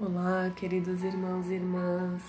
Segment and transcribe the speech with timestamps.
[0.00, 2.22] Olá, queridos irmãos e irmãs,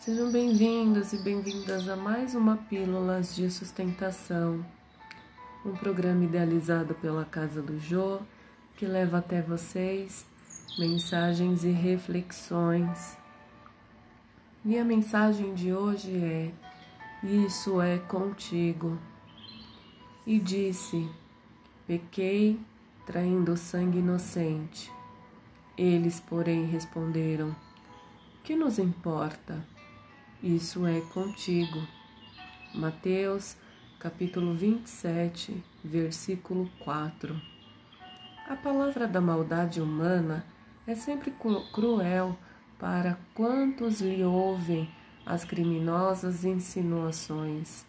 [0.00, 4.66] sejam bem-vindos e bem-vindas a mais uma Pílulas de Sustentação,
[5.64, 8.18] um programa idealizado pela Casa do Jô
[8.76, 10.26] que leva até vocês
[10.76, 13.16] mensagens e reflexões.
[14.64, 16.50] E a mensagem de hoje é:
[17.22, 18.98] Isso é contigo.
[20.26, 21.08] E disse:
[21.86, 22.58] Pequei
[23.06, 24.90] traindo sangue inocente
[25.76, 27.54] eles, porém, responderam:
[28.44, 29.64] Que nos importa?
[30.42, 31.80] Isso é contigo.
[32.74, 33.56] Mateus,
[33.98, 37.40] capítulo 27, versículo 4.
[38.48, 40.44] A palavra da maldade humana
[40.86, 41.32] é sempre
[41.72, 42.36] cruel
[42.78, 44.90] para quantos lhe ouvem
[45.24, 47.86] as criminosas insinuações.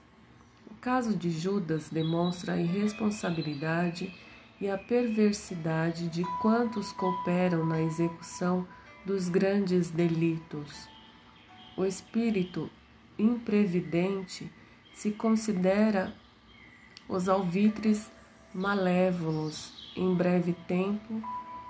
[0.69, 4.13] O caso de Judas demonstra a irresponsabilidade
[4.63, 8.65] e a perversidade de quantos cooperam na execução
[9.05, 10.87] dos grandes delitos.
[11.75, 12.69] O espírito
[13.19, 14.49] imprevidente
[14.93, 16.15] se considera
[17.09, 18.09] os alvitres
[18.53, 21.21] malévolos, em breve tempo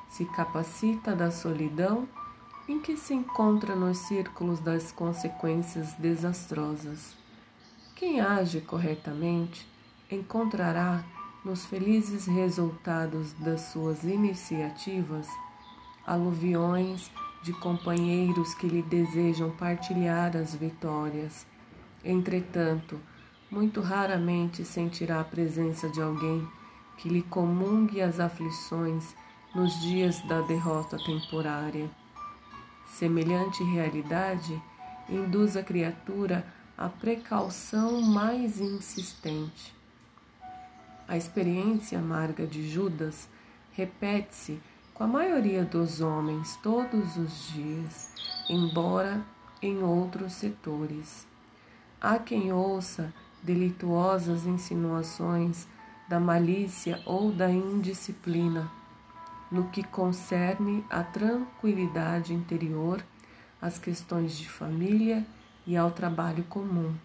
[0.08, 2.08] se capacita da solidão
[2.70, 7.16] em que se encontra nos círculos das consequências desastrosas.
[7.96, 9.68] Quem age corretamente
[10.12, 11.04] encontrará
[11.44, 15.28] nos felizes resultados das suas iniciativas,
[16.06, 17.12] aluviões
[17.44, 21.46] de companheiros que lhe desejam partilhar as vitórias.
[22.04, 23.00] Entretanto,
[23.52, 26.48] muito raramente sentirá a presença de alguém
[26.98, 29.14] que lhe comungue as aflições
[29.54, 31.90] nos dias da derrota temporária.
[32.88, 34.62] Semelhante realidade
[35.10, 39.83] induz a criatura à precaução mais insistente
[41.08, 43.28] a experiência amarga de Judas
[43.72, 44.60] repete-se
[44.94, 48.10] com a maioria dos homens todos os dias,
[48.50, 49.22] embora
[49.62, 51.28] em outros setores.
[52.00, 55.68] Há quem ouça delituosas insinuações
[56.08, 58.70] da malícia ou da indisciplina
[59.54, 63.06] no que concerne à tranquilidade interior,
[63.62, 65.24] às questões de família
[65.68, 66.96] e ao trabalho comum.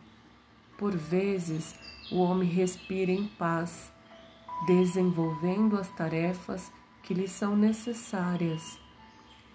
[0.78, 1.74] Por vezes,
[2.10, 3.92] o homem respira em paz,
[4.66, 8.78] desenvolvendo as tarefas que lhe são necessárias.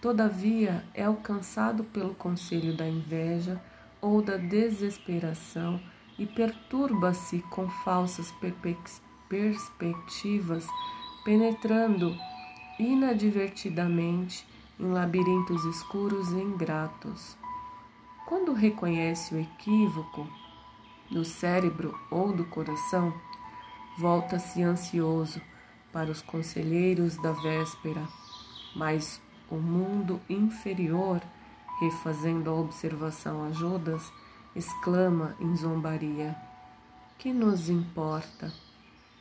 [0.01, 3.61] Todavia, é alcançado pelo conselho da inveja
[4.01, 5.79] ou da desesperação
[6.17, 8.33] e perturba-se com falsas
[9.29, 10.67] perspectivas,
[11.23, 12.15] penetrando
[12.77, 14.45] inadvertidamente
[14.79, 17.37] em labirintos escuros e ingratos.
[18.25, 20.27] Quando reconhece o equívoco,
[21.13, 23.13] do cérebro ou do coração,
[23.99, 25.39] volta-se ansioso
[25.91, 28.07] para os conselheiros da véspera,
[28.75, 31.21] mas o mundo inferior,
[31.79, 34.11] refazendo a observação a Judas,
[34.55, 36.35] exclama em zombaria:
[37.19, 38.51] Que nos importa?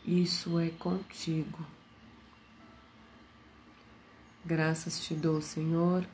[0.04, 1.58] Isso é contigo.
[4.44, 6.04] Graças te dou, Senhor,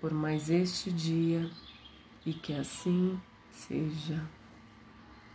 [0.00, 1.50] por mais este dia
[2.24, 3.20] e que assim
[3.50, 4.24] seja.